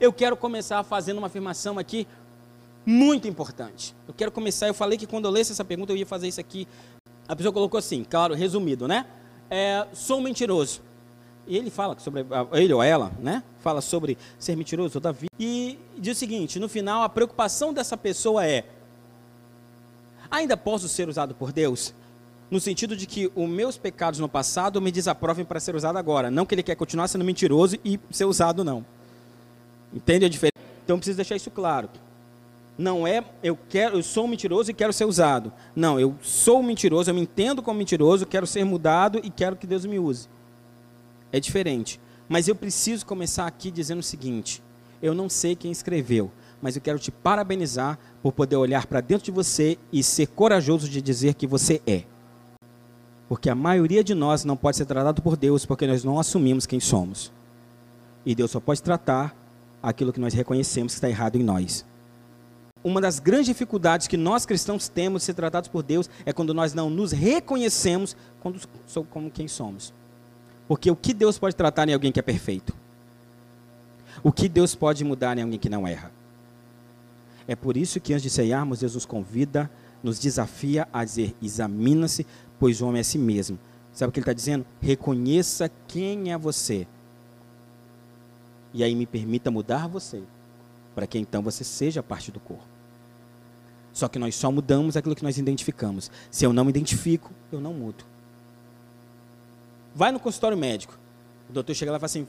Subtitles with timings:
[0.00, 2.06] eu quero começar fazendo uma afirmação aqui
[2.84, 3.94] muito importante.
[4.06, 6.40] Eu quero começar, eu falei que quando eu lesse essa pergunta eu ia fazer isso
[6.40, 6.66] aqui.
[7.26, 9.06] A pessoa colocou assim, claro, resumido, né?
[9.50, 10.80] É, sou mentiroso.
[11.46, 13.42] E ele fala sobre, ele ou ela, né?
[13.60, 15.28] Fala sobre ser mentiroso, Davi.
[15.38, 18.66] E diz o seguinte: no final, a preocupação dessa pessoa é:
[20.30, 21.94] ainda posso ser usado por Deus?
[22.50, 26.30] No sentido de que os meus pecados no passado me desaprovem para ser usado agora.
[26.30, 28.84] Não que ele quer continuar sendo mentiroso e ser usado, não.
[29.92, 30.58] Entende a diferença?
[30.84, 31.88] Então preciso deixar isso claro.
[32.76, 35.52] Não é eu quero, eu sou um mentiroso e quero ser usado.
[35.74, 39.56] Não, eu sou um mentiroso, eu me entendo como mentiroso, quero ser mudado e quero
[39.56, 40.28] que Deus me use.
[41.32, 42.00] É diferente.
[42.28, 44.62] Mas eu preciso começar aqui dizendo o seguinte:
[45.02, 49.24] eu não sei quem escreveu, mas eu quero te parabenizar por poder olhar para dentro
[49.24, 52.04] de você e ser corajoso de dizer que você é.
[53.28, 56.66] Porque a maioria de nós não pode ser tratado por Deus porque nós não assumimos
[56.66, 57.32] quem somos.
[58.24, 59.36] E Deus só pode tratar
[59.82, 61.84] aquilo que nós reconhecemos que está errado em nós.
[62.82, 66.54] Uma das grandes dificuldades que nós cristãos temos de ser tratados por Deus é quando
[66.54, 68.16] nós não nos reconhecemos
[69.10, 69.92] como quem somos.
[70.66, 72.74] Porque o que Deus pode tratar em alguém que é perfeito?
[74.22, 76.12] O que Deus pode mudar em alguém que não erra?
[77.46, 79.70] É por isso que antes de ceiarmos, Deus nos convida,
[80.02, 82.26] nos desafia a dizer: examina-se,
[82.58, 83.58] pois o homem é si mesmo.
[83.92, 84.66] Sabe o que ele está dizendo?
[84.80, 86.86] Reconheça quem é você.
[88.72, 90.22] E aí me permita mudar você,
[90.94, 92.66] para que então você seja parte do corpo.
[93.92, 96.10] Só que nós só mudamos aquilo que nós identificamos.
[96.30, 98.04] Se eu não me identifico, eu não mudo.
[99.94, 100.96] Vai no consultório médico.
[101.48, 102.28] O doutor chega lá e fala assim: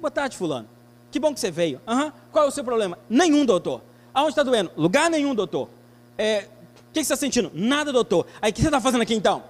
[0.00, 0.68] Boa tarde, Fulano.
[1.10, 1.80] Que bom que você veio.
[1.86, 2.12] Uhum.
[2.30, 2.98] Qual é o seu problema?
[3.08, 3.82] Nenhum, doutor.
[4.14, 4.70] Aonde está doendo?
[4.76, 5.68] Lugar nenhum, doutor.
[6.16, 6.48] É,
[6.88, 7.50] o que você está sentindo?
[7.54, 8.26] Nada, doutor.
[8.40, 9.42] Aí, o que você está fazendo aqui então?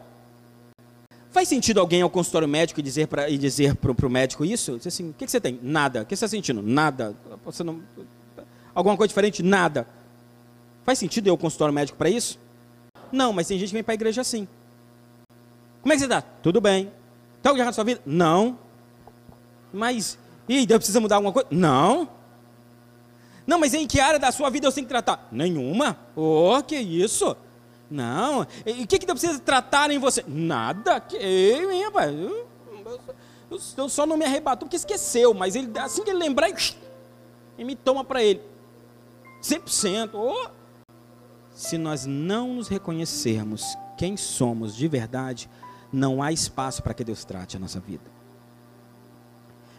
[1.39, 4.77] Faz sentido alguém ao consultório médico e dizer para e dizer para o médico isso?
[4.77, 5.61] Dizer assim, o que, que você tem?
[5.63, 6.03] Nada.
[6.03, 6.61] O que você está sentindo?
[6.61, 7.15] Nada.
[7.45, 7.81] Você não...
[8.75, 9.41] Alguma coisa diferente?
[9.41, 9.87] Nada.
[10.83, 12.41] Faz sentido ir ao consultório médico para isso?
[13.13, 14.49] Não, mas tem gente que vem para a igreja assim.
[15.81, 16.23] Como é que você está?
[16.23, 16.91] Tudo bem.
[17.37, 18.03] Está algo errado na sua vida?
[18.05, 18.59] Não.
[19.73, 20.19] Mas,
[20.49, 21.47] e Deus precisa mudar alguma coisa?
[21.53, 22.09] Não.
[23.47, 25.29] Não, mas em que área da sua vida eu tenho que tratar?
[25.31, 26.01] Nenhuma.
[26.17, 27.37] Oh, que isso?
[27.91, 28.47] Não.
[28.67, 30.25] E o que, que Deus precisa tratar em você?
[30.27, 31.01] Nada.
[31.01, 31.83] Que, eu, hein?
[31.83, 32.47] Eu,
[33.51, 37.65] eu, eu, só não me arrebatou porque esqueceu, mas ele, assim que ele lembrar, ele
[37.65, 38.43] me toma para ele.
[39.43, 40.11] 100%.
[40.13, 40.51] Oh.
[41.51, 45.51] Se nós não nos reconhecermos quem somos de verdade,
[45.93, 48.19] não há espaço para que Deus trate a nossa vida.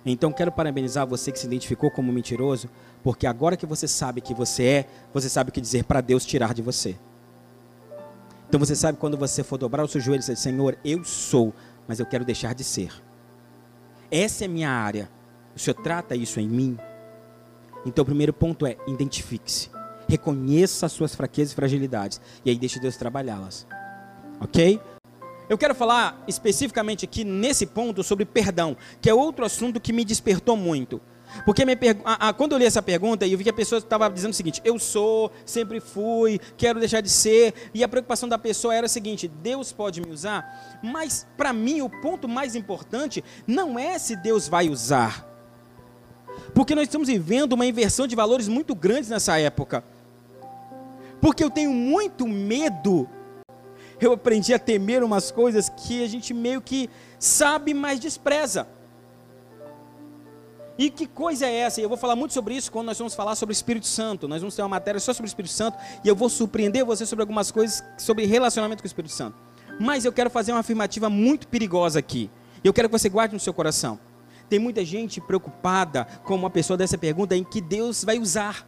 [0.06, 2.70] Então quero parabenizar você que se identificou como mentiroso,
[3.04, 6.26] porque agora que você sabe que você é, você sabe o que dizer para Deus
[6.26, 6.98] tirar de você.
[8.50, 11.54] Então você sabe quando você for dobrar os seus joelhos e dizer, Senhor, eu sou,
[11.88, 12.92] mas eu quero deixar de ser.
[14.10, 15.08] Essa é a minha área.
[15.56, 16.76] O Senhor trata isso em mim.
[17.86, 19.70] Então o primeiro ponto é, identifique-se.
[20.08, 22.20] Reconheça as suas fraquezas e fragilidades.
[22.44, 23.68] E aí deixe Deus trabalhá-las.
[24.42, 24.82] Ok?
[25.48, 30.04] Eu quero falar especificamente aqui nesse ponto sobre perdão, que é outro assunto que me
[30.04, 31.00] despertou muito.
[31.46, 31.64] Porque
[32.38, 34.78] quando eu li essa pergunta, eu vi que a pessoa estava dizendo o seguinte: eu
[34.80, 37.54] sou, sempre fui, quero deixar de ser.
[37.74, 40.80] E a preocupação da pessoa era a seguinte: Deus pode me usar.
[40.84, 45.28] Mas para mim, o ponto mais importante não é se Deus vai usar.
[46.54, 49.84] Porque nós estamos vivendo uma inversão de valores muito grandes nessa época.
[51.22, 53.08] Porque eu tenho muito medo.
[54.00, 56.90] Eu aprendi a temer umas coisas que a gente meio que
[57.20, 58.68] sabe, mas despreza.
[60.80, 61.82] E que coisa é essa?
[61.82, 64.30] E eu vou falar muito sobre isso quando nós vamos falar sobre o Espírito Santo.
[64.30, 67.06] Nós vamos ter uma matéria só sobre o Espírito Santo e eu vou surpreender você
[67.06, 69.38] sobre algumas coisas sobre relacionamento com o Espírito Santo.
[69.78, 72.32] Mas eu quero fazer uma afirmativa muito perigosa aqui.
[72.64, 74.00] Eu quero que você guarde no seu coração.
[74.48, 78.66] Tem muita gente preocupada com uma pessoa dessa pergunta em que Deus vai usar.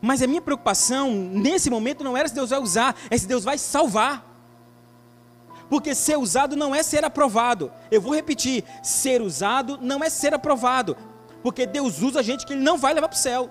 [0.00, 3.42] Mas a minha preocupação nesse momento não era se Deus vai usar, é se Deus
[3.42, 4.31] vai salvar.
[5.68, 7.72] Porque ser usado não é ser aprovado.
[7.90, 10.96] Eu vou repetir: ser usado não é ser aprovado.
[11.42, 13.50] Porque Deus usa gente que Ele não vai levar para o céu.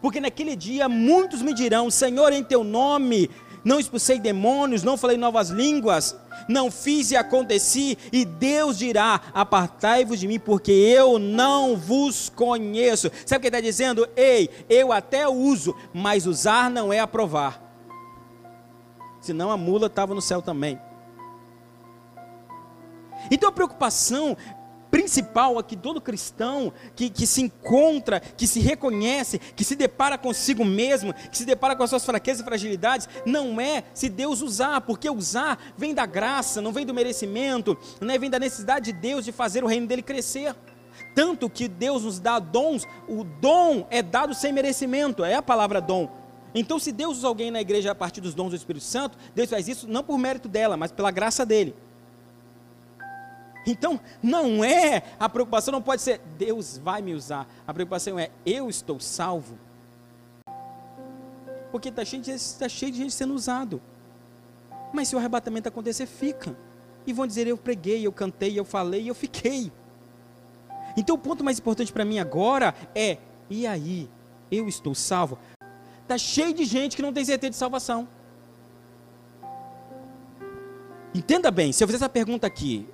[0.00, 3.30] Porque naquele dia muitos me dirão: Senhor, em teu nome
[3.64, 6.16] não expulsei demônios, não falei novas línguas,
[6.48, 13.10] não fiz e aconteci, e Deus dirá: Apartai-vos de mim, porque eu não vos conheço.
[13.26, 14.08] Sabe o que ele está dizendo?
[14.16, 17.67] Ei, eu até uso, mas usar não é aprovar
[19.20, 20.78] senão a mula estava no céu também.
[23.30, 24.36] Então a preocupação
[24.90, 30.64] principal aqui, todo cristão que, que se encontra, que se reconhece, que se depara consigo
[30.64, 34.80] mesmo, que se depara com as suas fraquezas e fragilidades, não é se Deus usar,
[34.82, 38.98] porque usar vem da graça, não vem do merecimento, não é, vem da necessidade de
[38.98, 40.54] Deus de fazer o reino dele crescer.
[41.14, 45.80] Tanto que Deus nos dá dons, o dom é dado sem merecimento, é a palavra
[45.80, 46.17] dom.
[46.54, 49.50] Então, se Deus usa alguém na igreja a partir dos dons do Espírito Santo, Deus
[49.50, 51.74] faz isso não por mérito dela, mas pela graça dele.
[53.66, 57.46] Então, não é, a preocupação não pode ser, Deus vai me usar.
[57.66, 59.58] A preocupação é, eu estou salvo.
[61.70, 62.22] Porque está cheio,
[62.58, 63.80] tá cheio de gente sendo usado.
[64.92, 66.56] Mas se o arrebatamento acontecer, fica.
[67.06, 69.70] E vão dizer, eu preguei, eu cantei, eu falei, eu fiquei.
[70.96, 73.18] Então o ponto mais importante para mim agora é:
[73.48, 74.08] e aí?
[74.50, 75.38] Eu estou salvo?
[76.08, 78.08] Está cheio de gente que não tem certeza de salvação.
[81.14, 82.88] Entenda bem, se eu fizer essa pergunta aqui,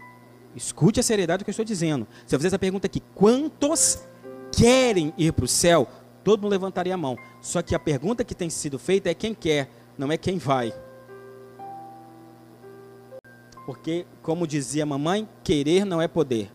[0.56, 2.08] escute a seriedade do que eu estou dizendo.
[2.26, 4.00] Se eu fizer essa pergunta aqui, quantos
[4.50, 5.87] querem ir para o céu?
[6.25, 7.16] Todo mundo levantaria a mão.
[7.40, 10.75] Só que a pergunta que tem sido feita é quem quer, não é quem vai.
[13.64, 16.50] Porque, como dizia a mamãe, querer não é poder.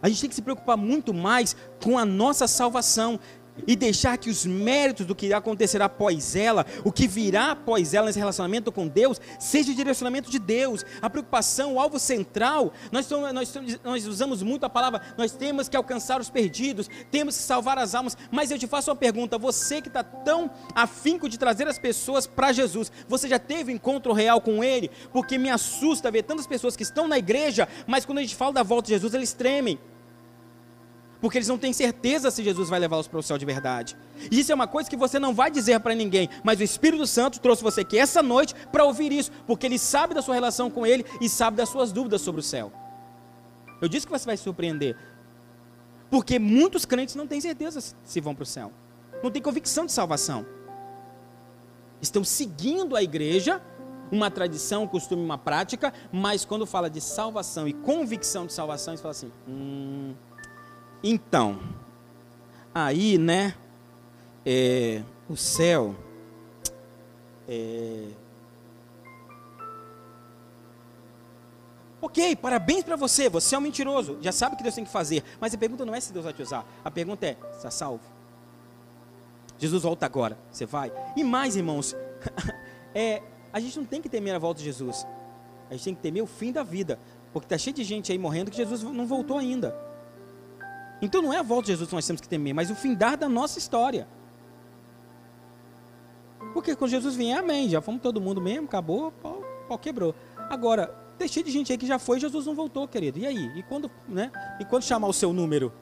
[0.00, 3.18] A gente tem que se preocupar muito mais com a nossa salvação
[3.66, 8.06] e deixar que os méritos do que acontecerá após ela, o que virá após ela
[8.06, 10.84] nesse relacionamento com Deus, seja o direcionamento de Deus.
[11.00, 15.76] A preocupação, o alvo central, nós, nós, nós usamos muito a palavra, nós temos que
[15.76, 19.80] alcançar os perdidos, temos que salvar as almas, mas eu te faço uma pergunta, você
[19.80, 24.40] que está tão afinco de trazer as pessoas para Jesus, você já teve encontro real
[24.40, 24.90] com Ele?
[25.12, 28.52] Porque me assusta ver tantas pessoas que estão na igreja, mas quando a gente fala
[28.52, 29.78] da volta de Jesus, eles tremem
[31.20, 33.96] porque eles não têm certeza se Jesus vai levá-los para o céu de verdade.
[34.30, 37.06] E isso é uma coisa que você não vai dizer para ninguém, mas o Espírito
[37.06, 40.70] Santo trouxe você aqui essa noite para ouvir isso, porque ele sabe da sua relação
[40.70, 42.72] com ele e sabe das suas dúvidas sobre o céu.
[43.80, 44.96] Eu disse que você vai se surpreender,
[46.10, 48.72] porque muitos crentes não têm certeza se vão para o céu,
[49.22, 50.46] não têm convicção de salvação,
[52.00, 53.60] estão seguindo a igreja,
[54.10, 58.94] uma tradição, um costume, uma prática, mas quando fala de salvação e convicção de salvação,
[58.94, 60.14] eles falam assim: hum
[61.02, 61.60] então,
[62.74, 63.54] aí, né,
[64.44, 65.94] é, o céu,
[67.48, 68.08] é,
[72.00, 74.90] Ok, parabéns para você, você é um mentiroso, já sabe o que Deus tem que
[74.90, 77.72] fazer, mas a pergunta não é se Deus vai te usar, a pergunta é: está
[77.72, 78.04] salvo?
[79.58, 80.92] Jesus volta agora, você vai?
[81.16, 81.96] E mais, irmãos,
[82.94, 83.20] é,
[83.52, 85.04] a gente não tem que temer a volta de Jesus,
[85.68, 87.00] a gente tem que temer o fim da vida,
[87.32, 89.76] porque está cheio de gente aí morrendo que Jesus não voltou ainda.
[91.00, 93.16] Então não é a volta de Jesus que nós temos que temer, mas o findar
[93.16, 94.08] da nossa história.
[96.52, 97.68] Porque quando Jesus vier, amém.
[97.68, 100.14] Já fomos todo mundo mesmo, acabou, pau, pau quebrou.
[100.50, 100.86] Agora,
[101.18, 103.18] tem cheio de gente aí que já foi Jesus não voltou, querido.
[103.18, 103.58] E aí?
[103.58, 104.30] E quando, né?
[104.60, 105.72] E quando chamar o seu número?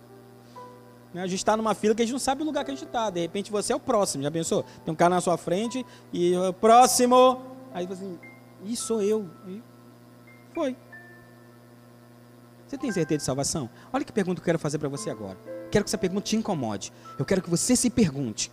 [1.14, 2.74] Né, a gente está numa fila que a gente não sabe o lugar que a
[2.74, 3.10] gente está.
[3.10, 4.64] De repente você é o próximo, já pensou?
[4.84, 7.40] Tem um cara na sua frente e próximo.
[7.72, 8.18] Aí você, assim,
[8.64, 9.30] e sou eu.
[9.46, 9.62] E
[10.54, 10.76] foi.
[12.66, 13.70] Você tem certeza de salvação?
[13.92, 15.38] Olha que pergunta que eu quero fazer para você agora.
[15.70, 16.92] Quero que essa pergunta te incomode.
[17.18, 18.50] Eu quero que você se pergunte: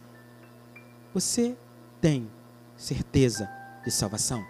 [1.14, 1.58] Você
[2.00, 2.30] tem
[2.78, 3.50] certeza
[3.84, 4.46] de salvação?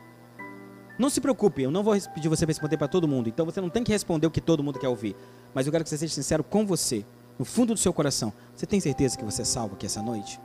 [0.99, 3.27] Não se preocupe, eu não vou pedir você para responder para todo mundo.
[3.27, 5.15] Então você não tem que responder o que todo mundo quer ouvir.
[5.53, 7.05] Mas eu quero que você seja sincero com você,
[7.39, 8.31] no fundo do seu coração.
[8.55, 10.39] Você tem certeza que você é salvo aqui essa noite?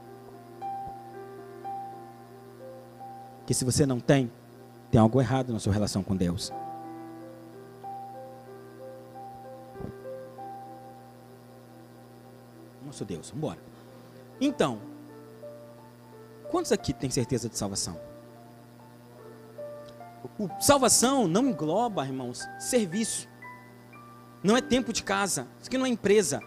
[3.47, 4.31] Que se você não tem,
[4.91, 6.51] tem algo errado na sua relação com Deus.
[12.89, 13.31] Nosso Deus.
[13.31, 13.61] Vamos embora.
[14.41, 14.81] Então,
[16.51, 17.99] quantos aqui têm certeza de salvação?
[20.39, 23.29] O, salvação não engloba, irmãos, serviço.
[24.43, 25.49] Não é tempo de casa.
[25.59, 26.41] Isso aqui não é empresa.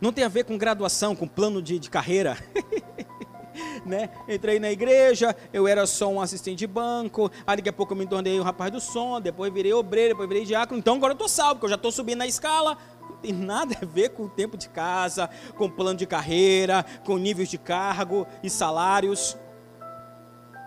[0.00, 2.36] Não tem a ver com graduação, com plano de, de carreira.
[3.84, 4.10] né?
[4.28, 7.96] Entrei na igreja, eu era só um assistente de banco, aí daqui a pouco eu
[7.96, 11.14] me tornei o rapaz do som, depois virei obreiro, depois virei diácono, então agora eu
[11.14, 12.78] estou salvo, porque eu já estou subindo na escala,
[13.20, 17.48] tem nada a ver com o tempo de casa, com plano de carreira, com níveis
[17.48, 19.36] de cargo e salários.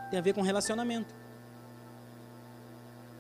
[0.10, 1.14] Tem a ver com relacionamento.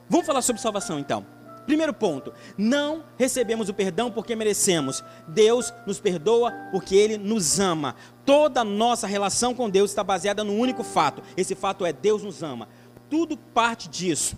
[0.10, 1.26] Vamos falar sobre salvação então.
[1.66, 5.04] Primeiro ponto: não recebemos o perdão porque merecemos.
[5.28, 7.96] Deus nos perdoa porque Ele nos ama.
[8.26, 12.44] Toda nossa relação com Deus está baseada no único fato: esse fato é Deus nos
[12.44, 12.68] ama.
[13.10, 14.38] Tudo parte disso.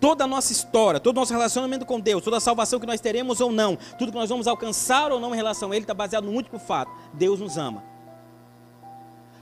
[0.00, 3.00] Toda a nossa história, todo o nosso relacionamento com Deus, toda a salvação que nós
[3.00, 5.92] teremos ou não, tudo que nós vamos alcançar ou não em relação a Ele, está
[5.92, 7.84] baseado no único fato: Deus nos ama.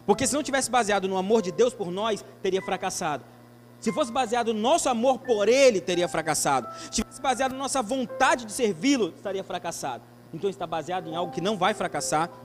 [0.05, 3.25] Porque se não tivesse baseado no amor de Deus por nós, teria fracassado.
[3.79, 6.67] Se fosse baseado no nosso amor por Ele, teria fracassado.
[6.91, 10.03] Se fosse baseado na nossa vontade de servi-lo, estaria fracassado.
[10.35, 12.29] Então está baseado em algo que não vai fracassar,